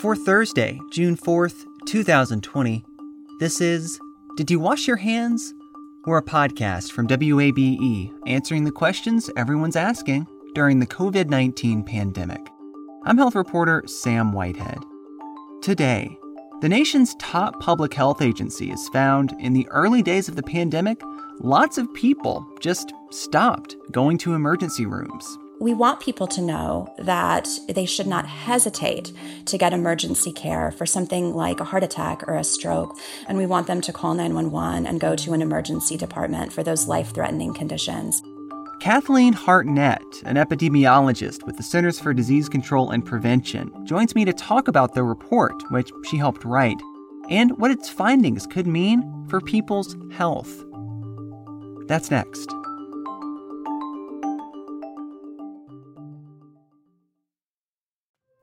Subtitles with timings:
[0.00, 2.84] For Thursday, June 4th, 2020,
[3.40, 3.98] this is
[4.36, 5.52] Did You Wash Your Hands?
[6.06, 12.48] We're a podcast from WABE answering the questions everyone's asking during the COVID 19 pandemic.
[13.06, 14.78] I'm health reporter Sam Whitehead.
[15.62, 16.16] Today,
[16.60, 21.00] the nation's top public health agency has found in the early days of the pandemic,
[21.40, 27.48] lots of people just stopped going to emergency rooms we want people to know that
[27.68, 29.12] they should not hesitate
[29.46, 32.96] to get emergency care for something like a heart attack or a stroke.
[33.26, 36.86] And we want them to call 911 and go to an emergency department for those
[36.86, 38.22] life threatening conditions.
[38.80, 44.32] Kathleen Hartnett, an epidemiologist with the Centers for Disease Control and Prevention, joins me to
[44.32, 46.80] talk about the report, which she helped write,
[47.28, 50.64] and what its findings could mean for people's health.
[51.88, 52.54] That's next.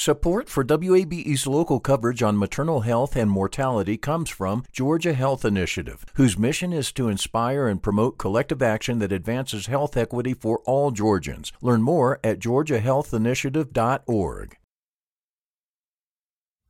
[0.00, 6.04] Support for WABE's local coverage on maternal health and mortality comes from Georgia Health Initiative,
[6.14, 10.92] whose mission is to inspire and promote collective action that advances health equity for all
[10.92, 11.52] Georgians.
[11.60, 14.56] Learn more at georgiahealthinitiative.org.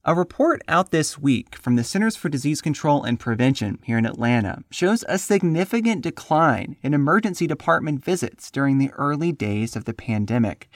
[0.07, 4.07] A report out this week from the Centers for Disease Control and Prevention here in
[4.07, 9.93] Atlanta shows a significant decline in emergency department visits during the early days of the
[9.93, 10.71] pandemic.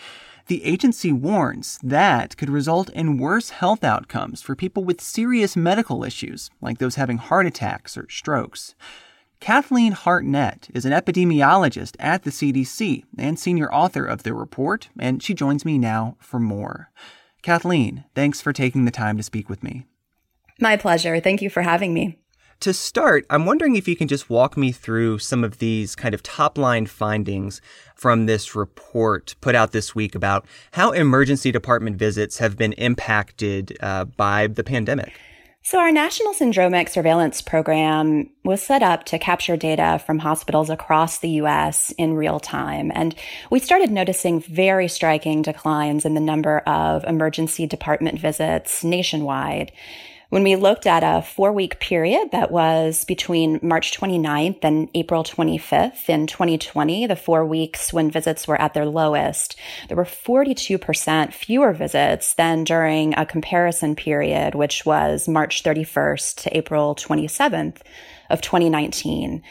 [0.53, 6.05] The agency warns that could result in worse health outcomes for people with serious medical
[6.05, 8.75] issues, like those having heart attacks or strokes.
[9.41, 15.23] Kathleen Hartnett is an epidemiologist at the CDC and senior author of the report, and
[15.23, 16.91] she joins me now for more.
[17.41, 19.87] Kathleen, thanks for taking the time to speak with me.
[20.61, 21.19] My pleasure.
[21.19, 22.22] Thank you for having me.
[22.63, 26.15] To start, I'm wondering if you can just walk me through some of these kind
[26.15, 27.61] of top line findings
[27.97, 33.77] from this report put out this week about how emergency department visits have been impacted
[33.81, 35.13] uh, by the pandemic.
[35.65, 41.19] So, our National Syndromic Surveillance Program was set up to capture data from hospitals across
[41.19, 42.93] the US in real time.
[42.95, 43.13] And
[43.51, 49.73] we started noticing very striking declines in the number of emergency department visits nationwide.
[50.33, 55.25] When we looked at a four week period that was between March 29th and April
[55.25, 59.57] 25th in 2020, the four weeks when visits were at their lowest,
[59.89, 66.57] there were 42% fewer visits than during a comparison period, which was March 31st to
[66.57, 67.83] April 27th
[68.33, 69.43] of 2019.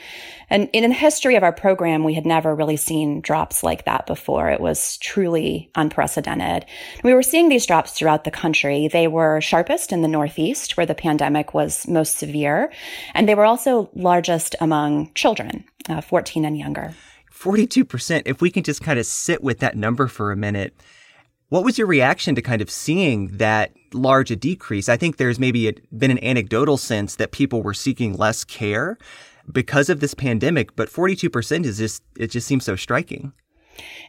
[0.50, 4.06] And in the history of our program, we had never really seen drops like that
[4.06, 4.50] before.
[4.50, 6.66] It was truly unprecedented.
[7.06, 8.90] We were seeing these drops throughout the country.
[8.90, 12.70] They were sharpest in the Northeast, where the pandemic was most severe,
[13.14, 16.94] and they were also largest among children, uh, 14 and younger.
[17.34, 18.24] 42%.
[18.25, 20.75] If we can just kind of sit with that number for a minute,
[21.51, 24.88] what was your reaction to kind of seeing that large a decrease?
[24.88, 28.97] I think there's maybe a, been an anecdotal sense that people were seeking less care
[29.51, 33.34] because of this pandemic, but 42% is just, it just seems so striking.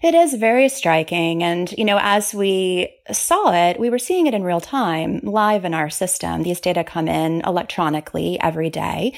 [0.02, 1.44] It is very striking.
[1.44, 5.64] And, you know, as we saw it, we were seeing it in real time, live
[5.64, 6.42] in our system.
[6.42, 9.14] These data come in electronically every day.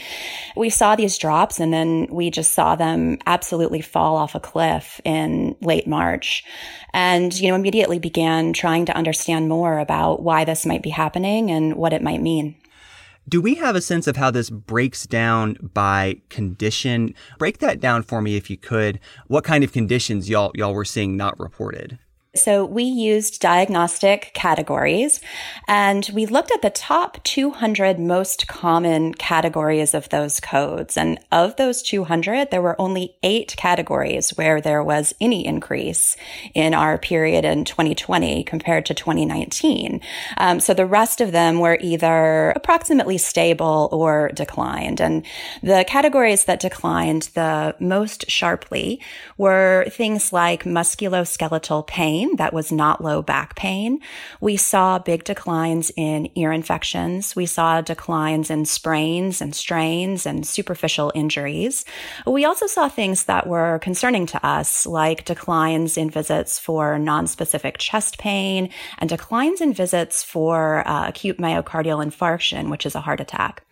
[0.57, 5.01] We saw these drops and then we just saw them absolutely fall off a cliff
[5.05, 6.45] in late March.
[6.93, 11.51] And, you know, immediately began trying to understand more about why this might be happening
[11.51, 12.57] and what it might mean.
[13.27, 17.15] Do we have a sense of how this breaks down by condition?
[17.39, 19.01] Break that down for me if you could.
[19.29, 21.99] What kind of conditions y'all y'all were seeing not reported?
[22.37, 25.21] So we used diagnostic categories
[25.69, 30.97] and we looked at the top 200 most common categories of those codes.
[30.97, 36.17] And of those 200, there were only eight categories where there was any increase
[36.55, 40.01] in our period in 2020 compared to 2019.
[40.37, 45.01] Um, so the rest of them were either approximately stable or declined.
[45.01, 45.25] And
[45.63, 49.01] the categories that declined the most sharply
[49.39, 54.01] were things like musculoskeletal pain pain that was not low back pain.
[54.41, 57.37] We saw big declines in ear infections.
[57.37, 61.85] We saw declines in sprains and strains and superficial injuries.
[62.27, 67.77] We also saw things that were concerning to us, like declines in visits for nonspecific
[67.79, 73.21] chest pain and declines in visits for uh, acute myocardial infarction, which is a heart
[73.21, 73.65] attack.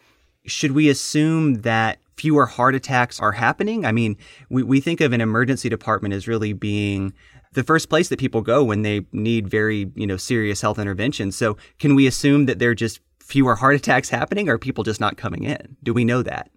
[0.46, 3.84] Should we assume that fewer heart attacks are happening?
[3.84, 4.16] I mean,
[4.48, 7.12] we, we think of an emergency department as really being
[7.52, 11.32] the first place that people go when they need very, you know, serious health intervention.
[11.32, 15.00] So can we assume that there are just fewer heart attacks happening or people just
[15.00, 15.76] not coming in?
[15.82, 16.50] Do we know that?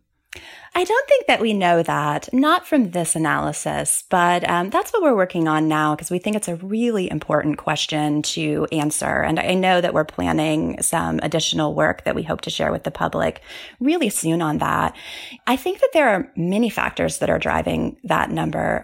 [0.77, 5.01] I don't think that we know that, not from this analysis, but um, that's what
[5.01, 9.21] we're working on now because we think it's a really important question to answer.
[9.21, 12.83] And I know that we're planning some additional work that we hope to share with
[12.83, 13.41] the public
[13.79, 14.95] really soon on that.
[15.47, 18.83] I think that there are many factors that are driving that number.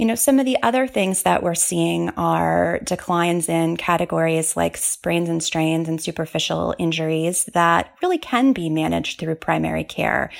[0.00, 4.78] You know, some of the other things that we're seeing are declines in categories like
[4.78, 10.30] sprains and strains and superficial injuries that really can be managed through primary care.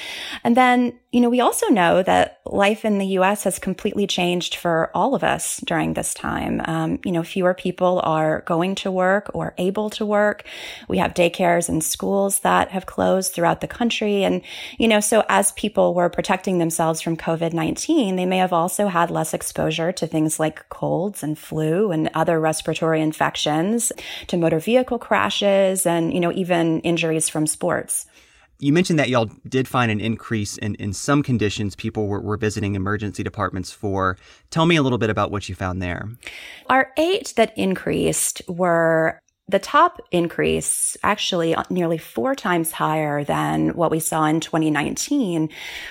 [0.45, 3.43] And then you know, we also know that life in the U.S.
[3.43, 6.63] has completely changed for all of us during this time.
[6.67, 10.45] Um, you know, fewer people are going to work or able to work.
[10.87, 14.23] We have daycares and schools that have closed throughout the country.
[14.23, 14.43] And,
[14.79, 19.11] you know, so as people were protecting themselves from COVID-19, they may have also had
[19.11, 23.91] less exposure to things like colds and flu and other respiratory infections,
[24.29, 28.07] to motor vehicle crashes and, you know, even injuries from sports
[28.61, 32.37] you mentioned that y'all did find an increase in, in some conditions people were, were
[32.37, 34.17] visiting emergency departments for.
[34.51, 36.09] Tell me a little bit about what you found there.
[36.69, 39.21] Our eight that increased were
[39.51, 45.49] the top increase, actually nearly four times higher than what we saw in 2019,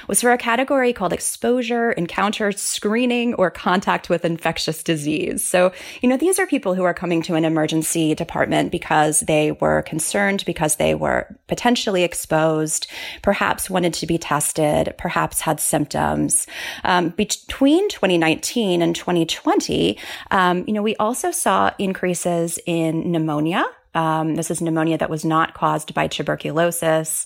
[0.08, 5.46] was for a category called exposure, encounter, screening, or contact with infectious disease.
[5.46, 9.52] So, you know, these are people who are coming to an emergency department because they
[9.52, 12.88] were concerned, because they were potentially exposed,
[13.22, 16.48] perhaps wanted to be tested, perhaps had symptoms.
[16.86, 19.98] Um, between 2019 and 2020,
[20.32, 23.79] um, you know, we also saw increases in pneumonia pneumonia.
[24.00, 27.26] Um, this is pneumonia that was not caused by tuberculosis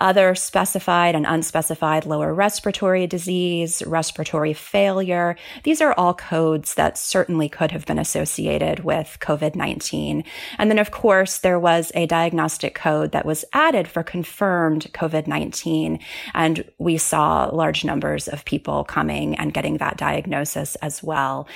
[0.00, 5.36] other specified and unspecified lower respiratory disease, respiratory failure.
[5.62, 10.24] These are all codes that certainly could have been associated with COVID-19.
[10.58, 16.00] And then, of course, there was a diagnostic code that was added for confirmed COVID-19.
[16.34, 21.46] And we saw large numbers of people coming and getting that diagnosis as well.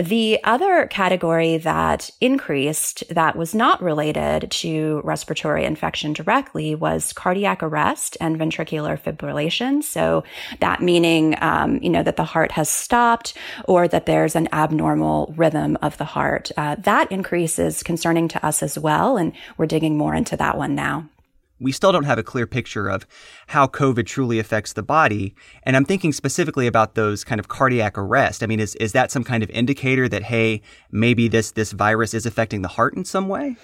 [0.00, 4.11] The other category that increased that was not related
[4.50, 9.82] to respiratory infection directly was cardiac arrest arrest and ventricular fibrillation.
[9.82, 10.24] So
[10.60, 13.34] that meaning, um, you know, that the heart has stopped
[13.66, 16.50] or that there's an abnormal rhythm of the heart.
[16.56, 19.16] Uh, that increase is concerning to us as well.
[19.16, 21.08] And we're digging more into that one now
[21.62, 23.06] we still don't have a clear picture of
[23.46, 25.34] how COVID truly affects the body.
[25.62, 28.42] And I'm thinking specifically about those kind of cardiac arrest.
[28.42, 30.60] I mean, is, is that some kind of indicator that, hey,
[30.90, 33.56] maybe this, this virus is affecting the heart in some way?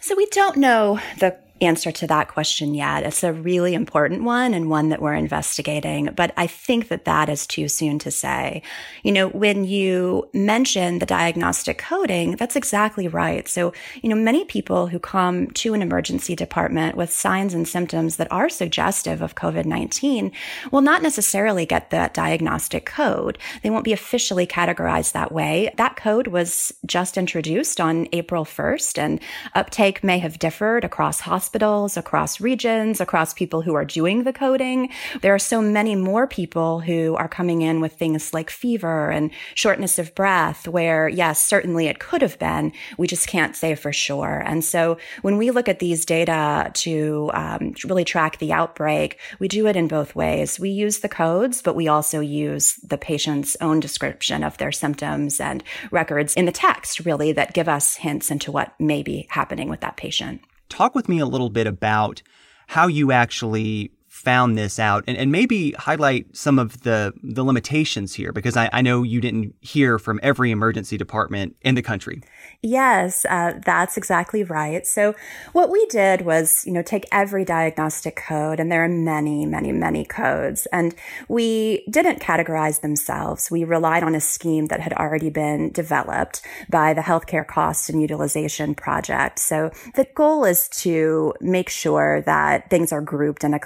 [0.00, 3.02] So we don't know the answer to that question yet.
[3.02, 7.28] It's a really important one and one that we're investigating, but I think that that
[7.28, 8.62] is too soon to say.
[9.02, 13.48] You know, when you mention the diagnostic coding, that's exactly right.
[13.48, 13.72] So,
[14.02, 18.30] you know, many people who come to an emergency department with signs and symptoms that
[18.30, 20.32] are suggestive of COVID-19
[20.70, 23.38] will not necessarily get that diagnostic code.
[23.62, 25.72] They won't be officially categorized that way.
[25.76, 29.20] That code was just introduced on April 1st and
[29.54, 34.34] uptake may have differed across hospitals hospitals, across regions, across people who are doing the
[34.34, 34.90] coding.
[35.22, 39.30] There are so many more people who are coming in with things like fever and
[39.54, 42.72] shortness of breath, where yes, certainly it could have been.
[42.98, 44.42] We just can't say for sure.
[44.44, 49.48] And so when we look at these data to um, really track the outbreak, we
[49.48, 50.60] do it in both ways.
[50.60, 55.40] We use the codes, but we also use the patient's own description of their symptoms
[55.40, 59.70] and records in the text, really, that give us hints into what may be happening
[59.70, 62.22] with that patient talk with me a little bit about
[62.66, 68.14] how you actually found this out and, and maybe highlight some of the, the limitations
[68.14, 72.22] here because I, I know you didn't hear from every emergency department in the country.
[72.60, 74.84] Yes, uh, that's exactly right.
[74.84, 75.14] So
[75.52, 79.70] what we did was, you know, take every diagnostic code, and there are many, many,
[79.70, 80.96] many codes, and
[81.28, 83.52] we didn't categorize themselves.
[83.52, 88.02] We relied on a scheme that had already been developed by the Healthcare Cost and
[88.02, 89.38] Utilization Project.
[89.38, 93.60] So the goal is to make sure that things are grouped in a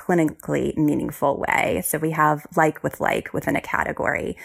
[0.76, 1.82] meaningful way.
[1.84, 4.36] So we have like with like within a category.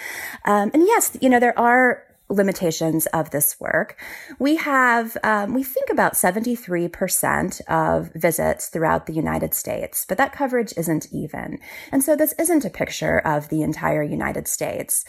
[0.46, 3.98] Um, and yes, you know, there are limitations of this work.
[4.40, 10.34] We have, um, we think about 73% of visits throughout the United States, but that
[10.34, 11.60] coverage isn't even.
[11.92, 15.06] And so this isn't a picture of the entire United States.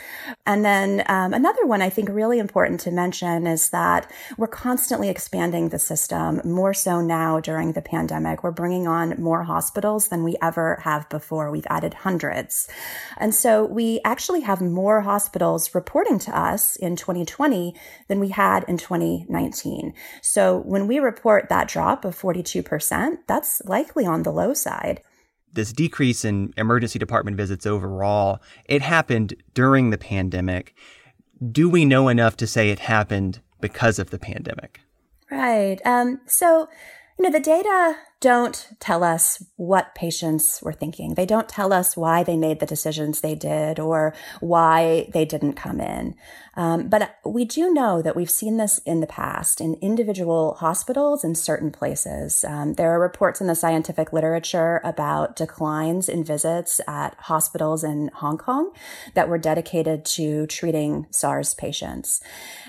[0.46, 5.08] And then um, another one I think really important to mention is that we're constantly
[5.08, 8.44] expanding the system more so now during the pandemic.
[8.44, 11.50] We're bringing on more hospitals than we ever have before.
[11.50, 12.68] We've added hundreds.
[13.16, 17.75] And so we actually have more hospitals reporting to us in 2020
[18.09, 19.95] than we had in 2019.
[20.23, 25.03] So when we report that drop of 42%, that's likely on the low side
[25.53, 30.75] this decrease in emergency department visits overall, it happened during the pandemic.
[31.50, 34.81] Do we know enough to say it happened because of the pandemic?
[35.31, 35.81] Right.
[35.85, 36.69] Um, so,
[37.19, 41.14] you know, the data don't tell us what patients were thinking.
[41.14, 45.52] They don't tell us why they made the decisions they did or why they didn't
[45.52, 46.16] come in.
[46.56, 51.22] Um, but we do know that we've seen this in the past in individual hospitals
[51.22, 52.44] in certain places.
[52.44, 58.10] Um, there are reports in the scientific literature about declines in visits at hospitals in
[58.14, 58.72] Hong Kong
[59.14, 62.20] that were dedicated to treating SARS patients.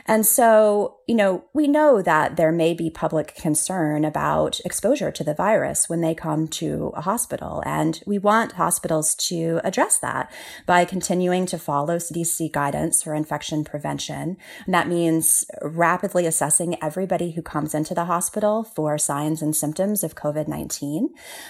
[0.05, 5.23] And so, you know, we know that there may be public concern about exposure to
[5.23, 7.63] the virus when they come to a hospital.
[7.65, 10.29] And we want hospitals to address that
[10.65, 14.35] by continuing to follow CDC guidance for infection prevention.
[14.65, 20.03] And that means rapidly assessing everybody who comes into the hospital for signs and symptoms
[20.03, 21.07] of COVID-19,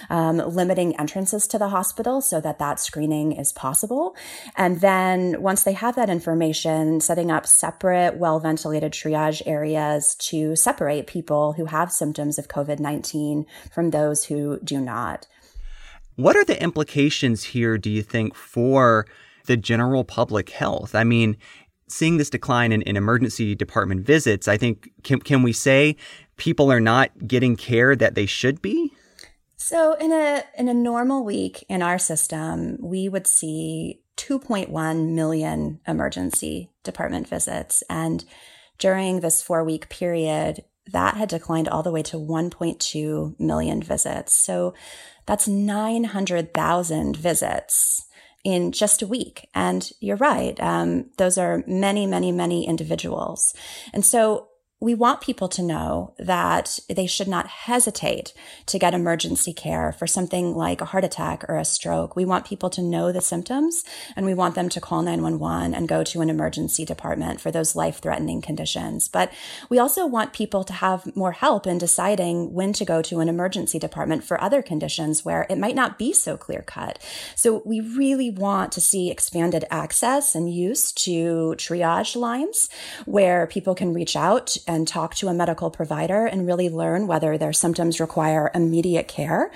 [0.08, 4.14] um, limiting entrances to the hospital so that that screening is possible.
[4.56, 10.54] And then once they have that information, setting up separate, well ventilated triage areas to
[10.54, 15.26] separate people who have symptoms of COVID-19 from from those who do not.
[16.16, 19.06] What are the implications here, do you think, for
[19.46, 20.94] the general public health?
[20.94, 21.38] I mean,
[21.88, 25.96] seeing this decline in, in emergency department visits, I think, can, can we say
[26.36, 28.92] people are not getting care that they should be?
[29.56, 35.80] So in a in a normal week in our system, we would see 2.1 million
[35.88, 38.26] emergency department visits and
[38.78, 44.34] during this 4 week period, that had declined all the way to 1.2 million visits.
[44.34, 44.74] So
[45.26, 48.06] that's 900,000 visits
[48.44, 49.48] in just a week.
[49.54, 50.58] And you're right.
[50.60, 53.54] Um, those are many, many, many individuals.
[53.92, 54.49] And so
[54.80, 58.32] we want people to know that they should not hesitate
[58.64, 62.16] to get emergency care for something like a heart attack or a stroke.
[62.16, 63.84] We want people to know the symptoms
[64.16, 67.76] and we want them to call 911 and go to an emergency department for those
[67.76, 69.06] life threatening conditions.
[69.06, 69.30] But
[69.68, 73.28] we also want people to have more help in deciding when to go to an
[73.28, 76.98] emergency department for other conditions where it might not be so clear cut.
[77.34, 82.70] So we really want to see expanded access and use to triage lines
[83.04, 87.36] where people can reach out and talk to a medical provider and really learn whether
[87.36, 89.50] their symptoms require immediate care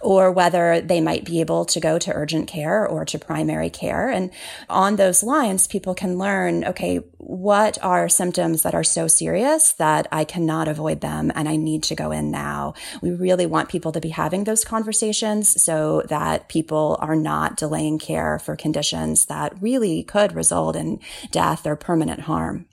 [0.00, 4.08] or whether they might be able to go to urgent care or to primary care.
[4.08, 4.30] And
[4.68, 10.06] on those lines, people can learn, okay, what are symptoms that are so serious that
[10.12, 12.74] I cannot avoid them and I need to go in now?
[13.02, 17.98] We really want people to be having those conversations so that people are not delaying
[17.98, 21.00] care for conditions that really could result in
[21.32, 22.66] death or permanent harm.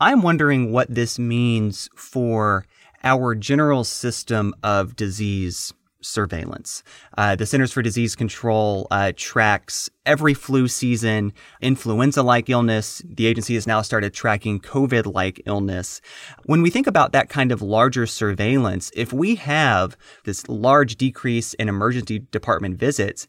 [0.00, 2.64] I'm wondering what this means for
[3.02, 6.84] our general system of disease surveillance.
[7.16, 13.02] Uh, the Centers for Disease Control uh, tracks every flu season, influenza like illness.
[13.04, 16.00] The agency has now started tracking COVID like illness.
[16.44, 21.54] When we think about that kind of larger surveillance, if we have this large decrease
[21.54, 23.26] in emergency department visits,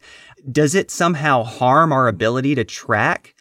[0.50, 3.34] does it somehow harm our ability to track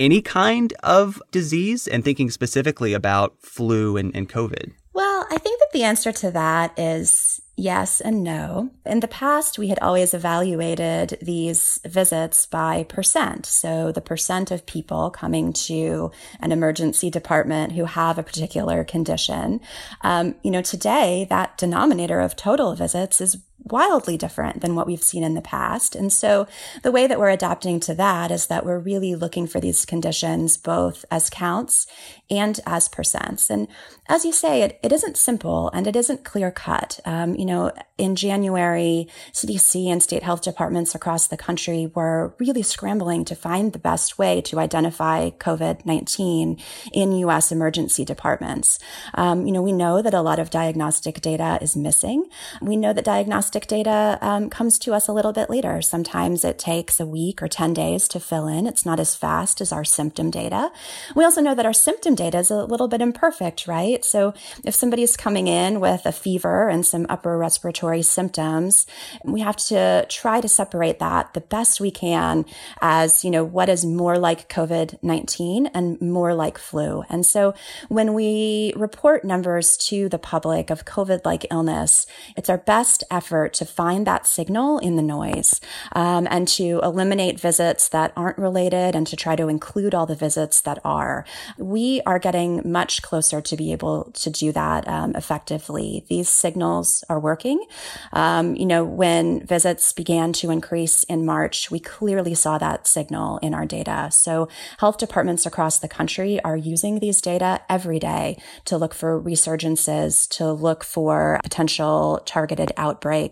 [0.00, 4.72] any kind of disease and thinking specifically about flu and, and COVID?
[4.92, 8.70] Well, I think that the answer to that is yes and no.
[8.86, 13.46] In the past, we had always evaluated these visits by percent.
[13.46, 16.10] So the percent of people coming to
[16.40, 19.60] an emergency department who have a particular condition.
[20.02, 25.02] Um, you know, today that denominator of total visits is wildly different than what we've
[25.02, 25.94] seen in the past.
[25.94, 26.46] And so
[26.82, 30.56] the way that we're adapting to that is that we're really looking for these conditions
[30.56, 31.86] both as counts
[32.30, 33.48] and as percents.
[33.48, 33.68] And
[34.06, 37.00] as you say, it, it isn't simple and it isn't clear cut.
[37.06, 42.62] Um, you know, in January, CDC and state health departments across the country were really
[42.62, 46.60] scrambling to find the best way to identify COVID-19
[46.92, 47.50] in U.S.
[47.50, 48.78] emergency departments.
[49.14, 52.26] Um, you know, we know that a lot of diagnostic data is missing.
[52.60, 55.82] We know that diagnostic diagnostic data um, comes to us a little bit later.
[55.82, 58.66] Sometimes it takes a week or 10 days to fill in.
[58.66, 60.72] It's not as fast as our symptom data.
[61.14, 64.02] We also know that our symptom data is a little bit imperfect, right?
[64.02, 64.32] So
[64.64, 68.86] if somebody's coming in with a fever and some upper respiratory symptoms,
[69.24, 72.46] we have to try to separate that the best we can
[72.80, 77.04] as, you know, what is more like COVID-19 and more like flu.
[77.10, 77.52] And so
[77.88, 83.64] when we report numbers to the public of COVID-like illness, it's our best effort to
[83.64, 85.60] find that signal in the noise
[85.92, 90.14] um, and to eliminate visits that aren't related and to try to include all the
[90.14, 91.24] visits that are.
[91.58, 96.04] We are getting much closer to be able to do that um, effectively.
[96.08, 97.64] These signals are working.
[98.12, 103.38] Um, you know, when visits began to increase in March, we clearly saw that signal
[103.38, 104.08] in our data.
[104.12, 104.48] So
[104.78, 110.28] health departments across the country are using these data every day to look for resurgences,
[110.36, 113.23] to look for potential targeted outbreaks.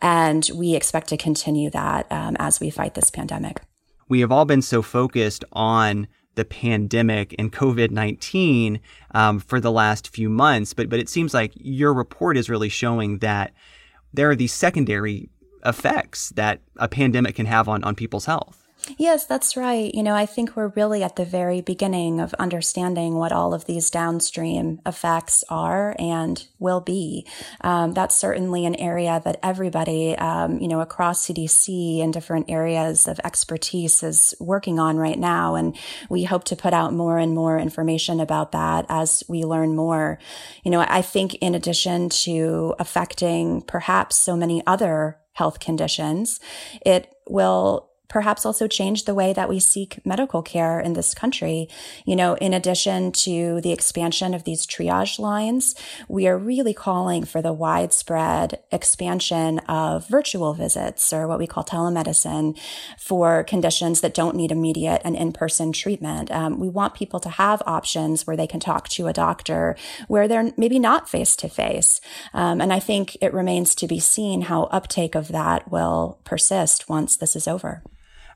[0.00, 3.62] And we expect to continue that um, as we fight this pandemic.
[4.08, 8.80] We have all been so focused on the pandemic and COVID 19
[9.14, 12.68] um, for the last few months, but, but it seems like your report is really
[12.68, 13.52] showing that
[14.14, 15.30] there are these secondary
[15.64, 18.61] effects that a pandemic can have on, on people's health.
[18.98, 19.94] Yes, that's right.
[19.94, 23.64] You know, I think we're really at the very beginning of understanding what all of
[23.66, 27.24] these downstream effects are and will be.
[27.60, 33.06] Um, that's certainly an area that everybody, um, you know, across CDC and different areas
[33.06, 35.54] of expertise is working on right now.
[35.54, 35.76] And
[36.10, 40.18] we hope to put out more and more information about that as we learn more.
[40.64, 46.40] You know, I think in addition to affecting perhaps so many other health conditions,
[46.84, 51.66] it will perhaps also change the way that we seek medical care in this country.
[52.04, 55.74] You know, in addition to the expansion of these triage lines,
[56.08, 61.64] we are really calling for the widespread expansion of virtual visits or what we call
[61.64, 62.58] telemedicine
[62.98, 66.30] for conditions that don't need immediate and in-person treatment.
[66.30, 69.74] Um, we want people to have options where they can talk to a doctor
[70.08, 72.02] where they're maybe not face to face.
[72.34, 77.16] And I think it remains to be seen how uptake of that will persist once
[77.16, 77.82] this is over.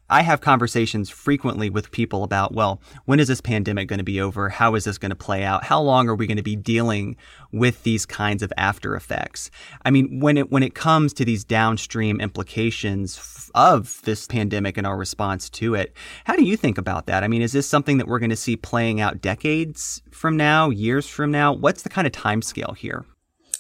[0.09, 4.21] I have conversations frequently with people about, well, when is this pandemic going to be
[4.21, 4.49] over?
[4.49, 5.65] How is this going to play out?
[5.65, 7.17] How long are we going to be dealing
[7.51, 9.51] with these kinds of after effects?
[9.85, 14.87] I mean, when it when it comes to these downstream implications of this pandemic and
[14.87, 17.25] our response to it, how do you think about that?
[17.25, 20.71] I mean, is this something that we're going to see playing out decades from now,
[20.71, 21.53] years from now?
[21.53, 23.05] What's the kind of time scale here?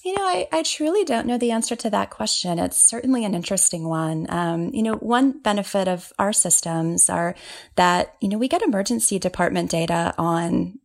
[0.06, 2.60] You know, I, I truly don't know the answer to that question.
[2.60, 4.26] It's certainly an interesting one.
[4.28, 7.34] Um, you know, one benefit of our systems are
[7.74, 10.78] that, you know, we get emergency department data on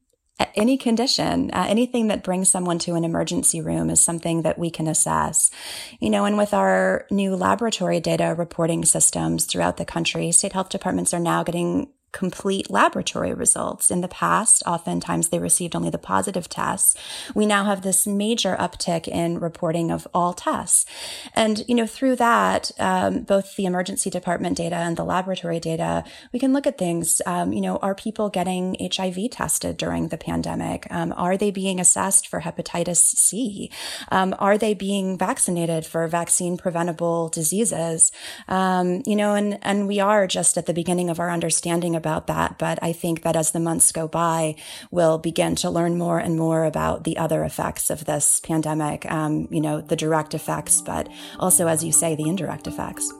[0.56, 4.72] any condition, uh, anything that brings someone to an emergency room is something that we
[4.72, 5.52] can assess.
[6.00, 10.70] You know, and with our new laboratory data reporting systems throughout the country, state health
[10.70, 13.90] departments are now getting complete laboratory results.
[13.90, 16.96] In the past, oftentimes they received only the positive tests.
[17.34, 20.86] We now have this major uptick in reporting of all tests.
[21.34, 26.04] And, you know, through that, um, both the emergency department data and the laboratory data,
[26.34, 27.22] we can look at things.
[27.26, 30.88] Um, you know, are people getting HIV tested during the pandemic?
[30.90, 33.72] Um, are they being assessed for hepatitis C?
[34.10, 38.12] Um, are they being vaccinated for vaccine preventable diseases?
[38.48, 42.26] Um, you know, and, and we are just at the beginning of our understanding about
[42.28, 42.58] that.
[42.58, 44.56] But I think that as the months go by,
[44.90, 49.48] we'll begin to learn more and more about the other effects of this pandemic, um,
[49.52, 53.12] you know, the direct effects, but also, as you say, the indirect effects.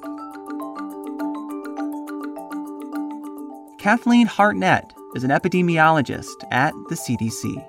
[3.78, 7.68] Kathleen Hartnett is an epidemiologist at the CDC.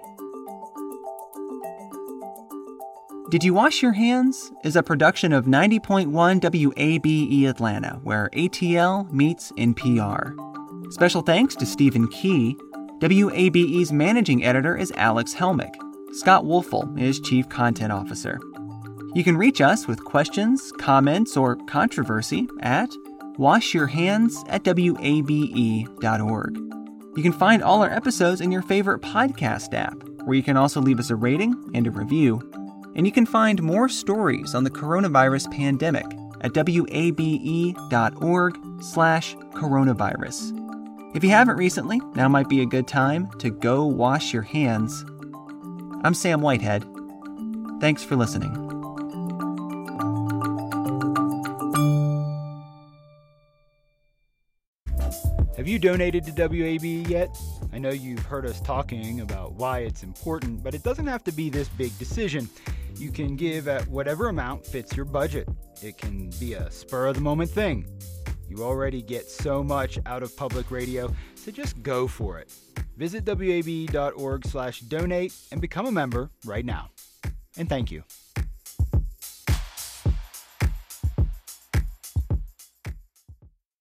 [3.32, 9.50] Did You Wash Your Hands is a production of 90.1 WABE Atlanta, where ATL meets
[9.52, 10.51] NPR.
[10.92, 12.54] Special thanks to Stephen Key.
[12.98, 15.72] WABE's managing editor is Alex Helmick.
[16.12, 18.38] Scott Woelfel is chief content officer.
[19.14, 22.90] You can reach us with questions, comments, or controversy at
[23.38, 26.56] washyourhands at wabe.org.
[27.16, 30.82] You can find all our episodes in your favorite podcast app, where you can also
[30.82, 32.38] leave us a rating and a review.
[32.94, 36.04] And you can find more stories on the coronavirus pandemic
[36.42, 36.88] at wabe.org
[38.82, 40.61] slash coronavirus.
[41.14, 45.04] If you haven't recently, now might be a good time to go wash your hands.
[46.04, 46.86] I'm Sam Whitehead.
[47.82, 48.50] Thanks for listening.
[55.58, 57.36] Have you donated to WABE yet?
[57.74, 61.32] I know you've heard us talking about why it's important, but it doesn't have to
[61.32, 62.48] be this big decision.
[62.96, 65.46] You can give at whatever amount fits your budget.
[65.82, 67.86] it can be a spur of the moment thing.
[68.52, 72.52] You already get so much out of public radio, so just go for it.
[72.98, 76.90] Visit wabe.org/donate and become a member right now.
[77.56, 78.02] And thank you.